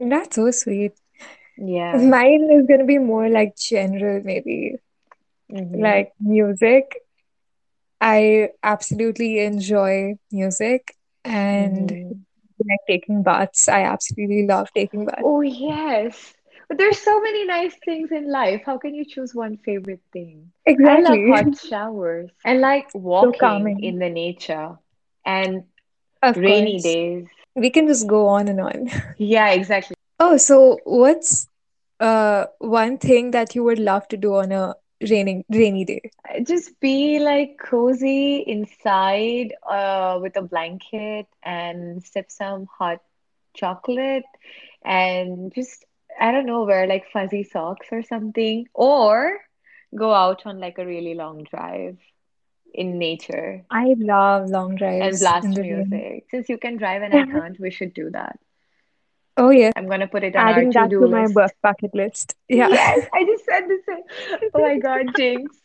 [0.00, 0.92] That's so sweet.
[1.56, 2.10] Yeah.
[2.10, 4.76] Mine is gonna be more like general, maybe
[5.52, 5.82] Mm-hmm.
[5.82, 6.96] like music.
[8.00, 10.95] I absolutely enjoy music
[11.26, 12.20] and Mm-hmm.
[12.68, 13.68] like taking baths.
[13.68, 15.22] I absolutely love taking baths.
[15.22, 16.34] Oh, yes.
[16.68, 18.62] But there's so many nice things in life.
[18.64, 20.52] How can you choose one favorite thing?
[20.66, 20.84] Exactly.
[20.84, 22.88] I love hot showers and like
[23.20, 23.80] So walking calming.
[23.80, 24.78] in the nature
[25.24, 25.64] and
[26.22, 26.82] Of rainy course.
[26.82, 27.28] days.
[27.54, 28.88] We can just go on and on.
[29.18, 29.94] Yeah, exactly.
[30.18, 31.48] Oh, so what's
[32.00, 36.10] uh one thing that you would love to do on a raining rainy day?
[36.42, 43.00] Just be like cozy inside uh, with a blanket and sip some hot
[43.54, 44.24] chocolate
[44.84, 45.84] and just,
[46.20, 48.66] I don't know, wear like fuzzy socks or something.
[48.74, 49.38] Or
[49.94, 51.98] go out on like a really long drive
[52.74, 56.26] in nature I love long and drives in blast music.
[56.30, 58.38] Since you can drive and I can't, we should do that.
[59.36, 59.72] Oh, yes.
[59.76, 61.54] I'm gonna put it on our Adding that to-do to my bu- list.
[61.62, 62.34] bucket list.
[62.48, 62.68] Yeah.
[62.68, 64.50] Yes, I just said the same.
[64.54, 65.56] Oh my God, Jinx.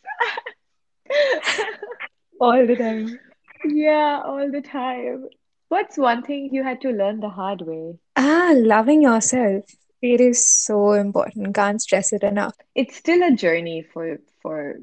[2.40, 3.18] All the time.
[3.64, 5.26] Yeah, all the time.
[5.68, 7.98] What's one thing you had to learn the hard way?
[8.16, 9.64] Ah, loving yourself.
[10.02, 11.54] It is so important.
[11.54, 12.54] Can't stress it enough.
[12.74, 14.80] It's still a journey for for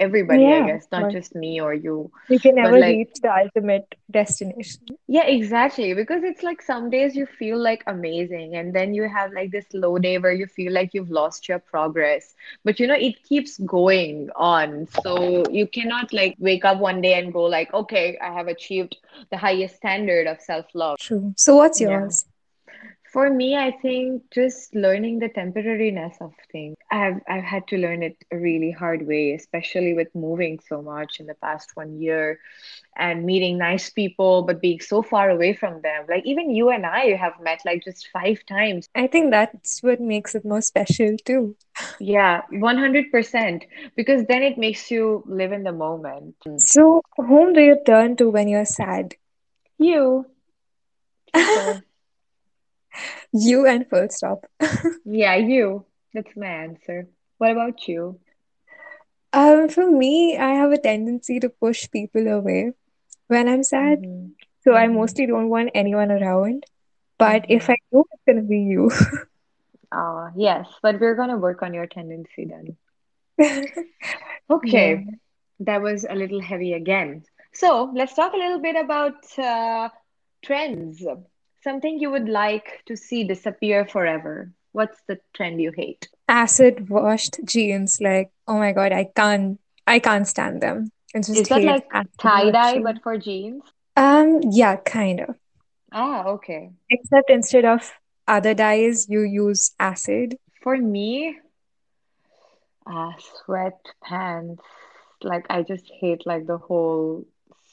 [0.00, 2.10] everybody, I guess, not just me or you.
[2.28, 4.80] you can never like, reach the ultimate destination.
[5.06, 5.94] yeah, exactly.
[5.94, 9.66] Because it's like some days you feel like amazing, and then you have like this
[9.72, 12.34] low day where you feel like you've lost your progress.
[12.64, 14.88] But you know, it keeps going on.
[15.02, 18.96] So you cannot like wake up one day and go like, okay, I have achieved
[19.30, 20.98] the highest standard of self-love.
[20.98, 21.34] True.
[21.36, 22.08] So what's Yeah.
[23.12, 26.76] For me, I think just learning the temporariness of things.
[26.90, 31.18] I've I've had to learn it a really hard way, especially with moving so much
[31.20, 32.38] in the past one year
[32.96, 36.04] and meeting nice people, but being so far away from them.
[36.08, 38.88] Like even you and I have met like just five times.
[38.94, 41.56] I think that's what makes it more special too.
[42.00, 43.64] Yeah, 100%.
[43.96, 46.36] Because then it makes you live in the moment.
[46.58, 49.14] So whom do you turn to when you're sad?
[49.78, 50.26] You,
[51.34, 51.87] simple.
[53.32, 54.44] You and full stop.
[55.04, 55.86] Yeah, you.
[56.14, 57.08] That's my answer.
[57.38, 58.20] What about you?
[59.32, 62.72] Um, for me, I have a tendency to push people away
[63.28, 64.06] when I'm sad.
[64.06, 64.28] Mm-hmm.
[64.64, 64.88] So I Mm-hmm.
[64.88, 66.64] mostly don't want anyone around.
[67.18, 67.70] But if Mm-hmm.
[67.70, 68.90] I do, it's gonna be you.
[69.92, 72.76] Uh, yes, but we're gonna work on your tendency then.
[74.62, 74.96] Yeah.
[75.00, 75.04] Okay,
[75.60, 77.24] that was a little heavy again.
[77.52, 79.88] So let's talk a little bit about uh,
[80.44, 81.04] trends.
[81.62, 84.52] Something you would like to see disappear forever.
[84.72, 86.08] What's the trend you hate?
[86.28, 90.92] Acid washed jeans, like, oh my God, I can't I can't stand them.
[91.14, 93.62] I just Is that like acid tie-dye but for jeans?
[93.96, 95.36] Um, yeah, kind of.
[95.90, 96.70] Ah, okay.
[96.90, 97.90] Except instead of
[98.28, 100.36] other dyes, you use acid.
[100.62, 101.38] For me,
[102.86, 103.12] uh,
[103.46, 104.60] sweatpants.
[105.22, 107.24] Like I just hate like the whole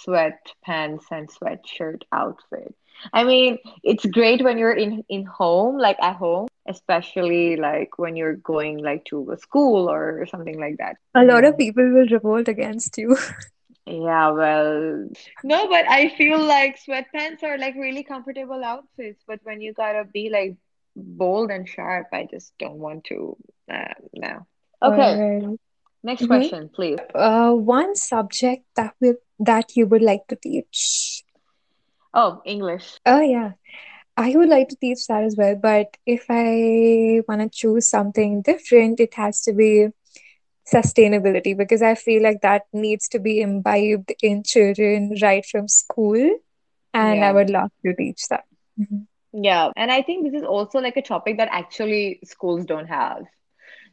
[0.02, 2.74] sweatpants and sweatshirt outfit.
[3.14, 8.16] I mean, it's great when you're in in home, like at home, especially like when
[8.16, 10.98] you're going like to a school or something like that.
[11.16, 13.18] A lot of people will revolt against you.
[13.86, 15.10] Yeah, well,
[15.44, 20.06] no, but I feel like sweatpants are like really comfortable outfits, but when you gotta
[20.06, 20.56] be like
[20.96, 23.38] bold and sharp, I just don't want to.
[23.72, 24.46] Uh, no.
[24.84, 25.60] Okay, Alright.
[26.04, 27.00] next hmm question, please.
[27.16, 31.25] Uh, one subject that will that you would like to teach.
[32.16, 33.00] Oh, English.
[33.06, 33.52] Oh yeah,
[34.18, 38.42] I would like to teach that as well, but if I want to choose something
[38.42, 39.88] different, it has to be
[40.72, 46.30] sustainability because I feel like that needs to be imbibed in children right from school,
[46.94, 48.46] and I would love to teach that.
[48.80, 49.08] Mhm.
[49.34, 49.70] Yeah.
[49.76, 53.24] And I think this is also like a topic that actually schools don't have.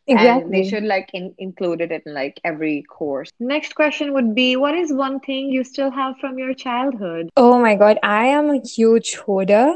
[0.09, 0.63] And they Exactly.
[0.63, 3.31] should like in include it in like every course.
[3.41, 7.29] Next question would be, what is one thing you still have from your childhood?
[7.37, 9.75] Oh my God, I am a huge hoarder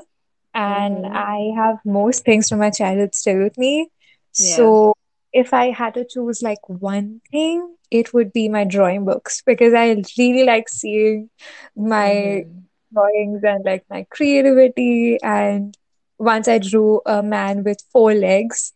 [0.55, 1.12] and Mm-hmm.
[1.12, 3.91] I have most things from my childhood still with me.
[4.39, 4.73] Yeah.
[4.73, 4.95] So
[5.33, 9.75] if I had to choose like one thing, it would be my drawing books because
[9.75, 11.31] I really like seeing
[11.77, 12.61] my Mm-hmm.
[12.93, 15.19] drawings and like my creativity.
[15.23, 15.77] And
[16.19, 18.73] once I drew a man with four legs,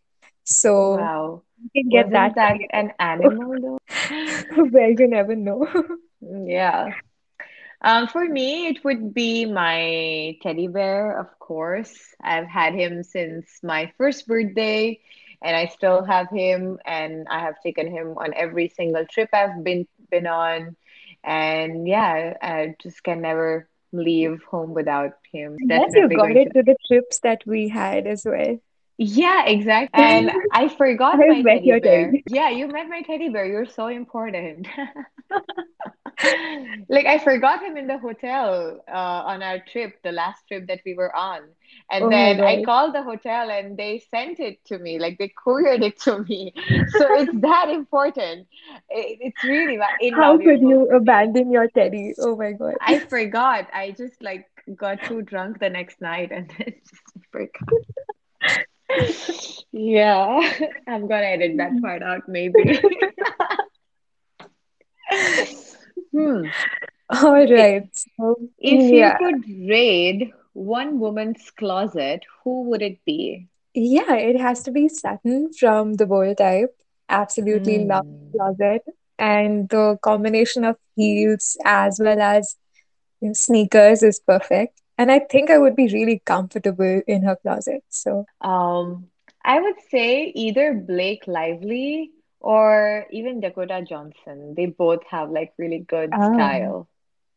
[0.51, 1.43] so Wow.
[1.63, 3.79] you can get Wasn't that that an animal though?
[4.57, 5.67] well, you never know.
[6.21, 6.93] Yeah.
[7.83, 11.97] Um, for me, it would be my teddy bear, of course.
[12.23, 15.01] I've had him since my first birthday,
[15.43, 19.65] and I still have him, and I have taken him on every single trip I've
[19.65, 20.77] been been on.
[21.25, 25.57] And yeah, I just can never leave home without him.
[25.69, 28.59] Guess you got it to the trips that we had as well.
[29.01, 30.03] Yeah, exactly.
[30.05, 32.13] And I forgot I've my teddy bear.
[32.13, 32.23] teddy.
[32.29, 33.47] Yeah, you met my teddy bear.
[33.47, 34.69] You're so important.
[36.89, 40.81] Like I forgot him in the hotel uh, on our trip, the last trip that
[40.85, 41.41] we were on.
[41.91, 45.33] And Oh then I called the hotel and they sent it to me, like they
[45.45, 46.53] couriered it to me.
[46.89, 48.49] So it's that important.
[48.91, 52.14] It, it's really va- How could you abandon your teddy?
[52.18, 52.74] Oh my God.
[52.81, 53.68] I forgot.
[53.72, 54.47] I just like
[54.77, 57.03] got too drunk the next night and then just
[57.33, 57.81] forgot.
[59.72, 60.41] Yeah,
[60.86, 62.80] I'm gonna edit that part out maybe.
[66.14, 66.49] Hmm.
[67.11, 67.88] All right.
[67.95, 73.49] So, If you could raid one woman's closet, who would it be?
[73.74, 76.74] Yeah, it has to be Sutton from the bold type.
[77.09, 78.38] Absolutely love the Mm.
[78.38, 78.82] closet.
[79.18, 82.57] And the combination of heels as well as
[83.20, 84.80] you know, sneakers is perfect.
[85.01, 87.82] And I think I would be really comfortable in her closet.
[87.88, 89.09] So, Um,
[89.44, 94.55] I would say either Blake Lively or even Dakota Johnson.
[94.57, 96.88] They both have like really good um, style.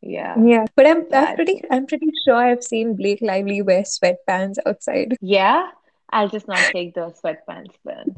[0.02, 0.66] Yeah, yeah.
[0.76, 5.16] But I'm I'm pretty I'm pretty sure I've seen Blake Lively wear sweatpants outside.
[5.20, 5.70] yeah.
[6.10, 8.14] I'll just not take the sweatpants then.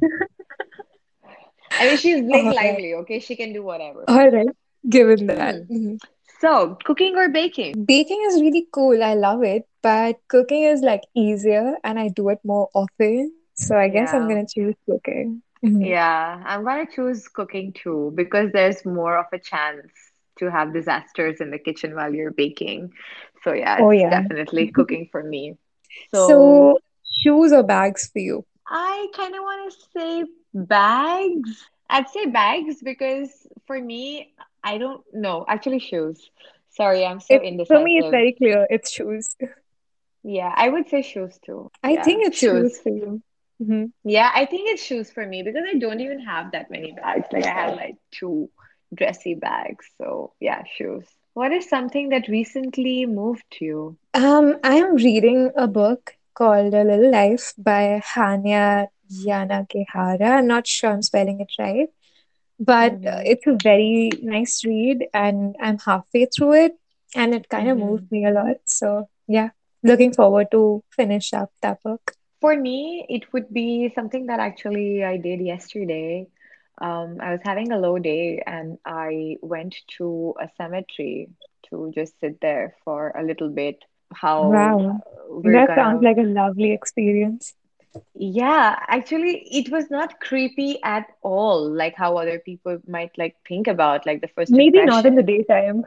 [1.70, 2.57] I mean, she's Blake right.
[2.57, 3.20] Lively, okay?
[3.20, 4.05] She can do whatever.
[4.09, 4.49] All right.
[4.88, 5.64] Given that.
[5.68, 5.97] Hmm.
[6.41, 7.84] So, cooking or baking?
[7.84, 9.03] Baking is really cool.
[9.03, 9.66] I love it.
[9.82, 13.32] But cooking is like easier and I do it more often.
[13.55, 15.43] So I guess I'm gonna choose cooking.
[15.64, 15.82] Mm-hmm.
[15.84, 19.91] Yeah, I'm gonna choose cooking too because there's more of a chance
[20.39, 22.91] to have disasters in the kitchen while you're baking.
[23.45, 24.11] So yeah, Oh yeah.
[24.11, 25.57] definitely cooking for me.
[26.12, 26.78] So So
[27.22, 28.45] shoes or bags for you?
[28.68, 30.24] I kind of want to say
[30.55, 31.64] bags.
[31.89, 34.34] I'd say bags because for me,
[34.67, 35.45] I don't know.
[35.49, 36.31] Actually, shoes.
[36.71, 38.67] Sorry, I'm so It for me it's very clear.
[38.71, 39.37] It's shoes.
[40.25, 41.71] Yeah, I would say shoes too.
[41.83, 42.81] I Yeah, think it's shoes shoes.
[42.83, 43.23] for you.
[43.59, 46.93] hmm Yeah, I think it's shoes for me because I don't even have that many
[46.93, 47.27] bags.
[47.33, 48.51] Like I have like two
[48.95, 49.87] dressy bags.
[49.99, 51.05] So yeah, shoes.
[51.35, 53.97] What is something that recently moved you?
[54.14, 60.39] Um, I am reading a book called A Little Life by Hanya Yanagihara.
[60.39, 61.89] I'm not sure I'm spelling it right,
[62.59, 63.25] but uh, Mm-hmm.
[63.25, 66.73] it's a very nice read, and I'm halfway through it,
[67.15, 68.11] and it kind of moved Mm-hmm.
[68.11, 68.57] me a lot.
[68.67, 69.51] So yeah,
[69.83, 72.13] looking forward to finish up that book.
[72.41, 76.27] For me, it would be something that actually I did yesterday.
[76.81, 81.29] Um, I was having a low day and I went to a cemetery
[81.71, 83.85] to just sit there for a little bit.
[84.13, 87.55] How Wow, uh, that sounds gonna like a lovely experience.
[88.14, 93.66] Yeah, actually, it was not creepy at all, like how other people might like think
[93.68, 95.84] about like the first Maybe not in the daytime.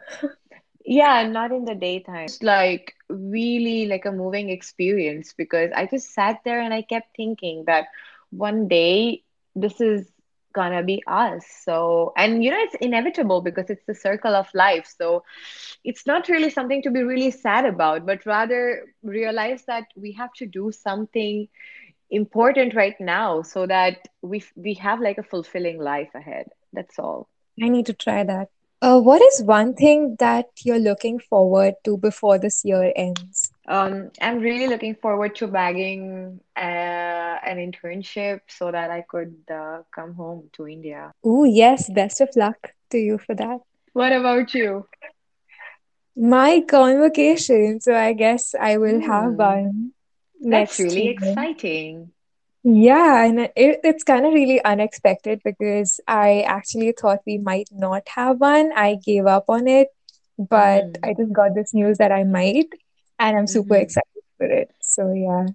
[0.86, 2.26] Yeah, not in the daytime.
[2.26, 7.16] It's like really like a moving experience because I just sat there and I kept
[7.16, 7.86] thinking that
[8.32, 9.24] one day
[9.56, 10.12] this is
[10.54, 11.46] gonna be us.
[11.64, 14.88] So, and you know, it's inevitable because it's the circle of life.
[14.98, 15.24] So,
[15.84, 20.34] it's not really something to be really sad about, but rather realize that we have
[20.34, 21.48] to do something
[22.12, 26.48] important right now so that we we have like a fulfilling life ahead.
[26.74, 27.28] That's all.
[27.62, 28.50] I need to try that.
[28.82, 33.52] Uh, what is one thing that you're looking forward to before this year ends?
[33.68, 39.84] Um, I'm really looking forward to bagging uh, an internship so that I could uh,
[39.94, 41.12] come home to India.
[41.24, 43.62] Oh, yes, best of luck to you for that.
[43.94, 44.88] What about you?
[46.18, 49.94] My convocation, so I guess I will have Hmm, one
[50.48, 51.10] that's next really year.
[51.10, 52.12] exciting.
[52.64, 58.08] Yeah, and it, it's kind of really unexpected because I actually thought we might not
[58.10, 58.72] have one.
[58.76, 59.90] I gave up on it,
[60.38, 61.04] but Mm-hmm.
[61.04, 62.68] I just got this news that I might,
[63.20, 63.78] and I'm super Mm-hmm.
[63.78, 64.72] excited for it.
[64.82, 65.48] So yeah,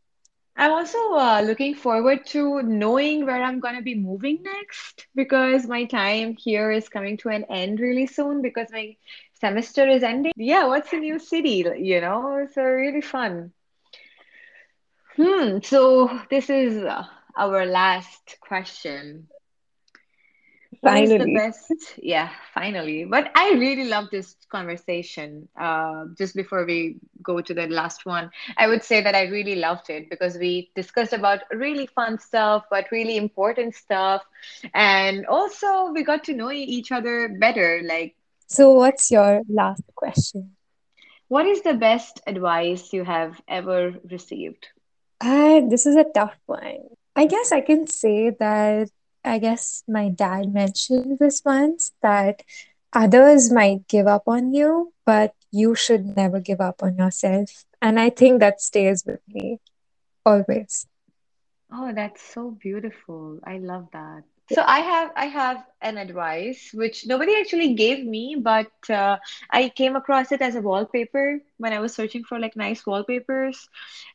[0.57, 5.66] I'm also uh, looking forward to knowing where I'm going to be moving next because
[5.66, 8.97] my time here is coming to an end really soon because my
[9.41, 10.32] semester is ending.
[10.37, 11.64] Yeah, what's a new city?
[11.78, 13.53] You know, it's uh, really fun.
[15.17, 17.05] Hmm, so this is uh,
[17.37, 19.29] our last question.
[20.81, 21.35] What is the finally.
[21.35, 21.73] best?
[22.03, 23.05] Yeah, finally.
[23.05, 25.49] But I really love this conversation.
[25.59, 29.57] Uh, just before we go to the last one, I would say that I really
[29.57, 34.23] loved it because we discussed about really fun stuff, but really important stuff.
[34.75, 37.83] And also, we got to know each other better.
[37.85, 38.15] Like,
[38.47, 40.57] So what's your last question?
[41.29, 44.69] what is the best advice you have ever received?
[45.21, 46.89] Uh, this is a tough one.
[47.17, 48.91] I guess I can say that
[49.25, 52.43] I guess my dad mentioned this once that
[52.93, 57.65] others might give up on you, but you should never give up on yourself.
[57.81, 59.61] And I think that stays with me
[60.25, 60.87] always.
[61.73, 63.41] Oh, that's so beautiful.
[63.45, 64.25] I love that.
[64.53, 69.18] So I have I have an advice which nobody actually gave me, but uh,
[69.51, 73.68] I came across it as a wallpaper when I was searching for like nice wallpapers,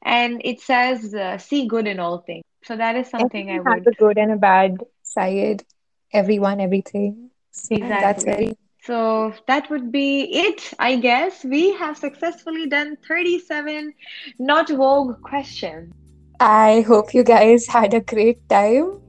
[0.03, 3.65] and it says uh, "See good in all things." So that is something I Everyone
[3.65, 5.63] has would a good and a bad side.
[6.13, 7.31] Everyone, everything.
[7.51, 8.23] So yeah, that's exactly.
[8.23, 8.55] very.
[8.83, 11.43] So that would be it, I guess.
[11.43, 13.93] We have successfully done 37
[14.39, 15.91] not Vogue questions.
[16.39, 18.99] I hope you guys had a great time.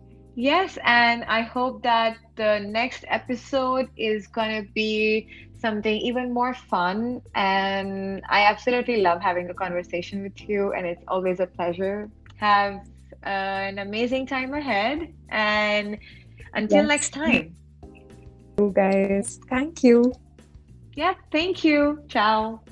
[0.40, 5.28] Yes, and I hope that the next episode is gonna be
[5.58, 7.20] something even more fun.
[7.34, 12.08] And I absolutely love having a conversation with you, and it's always a pleasure.
[12.38, 12.76] Have
[13.26, 13.28] uh,
[13.70, 15.98] an amazing time ahead, and
[16.54, 16.88] Until Yes.
[16.88, 17.56] next time.
[18.58, 19.38] You guys.
[19.48, 20.12] Thank you.
[20.96, 22.04] Yeah, thank you.
[22.08, 22.62] Ciao.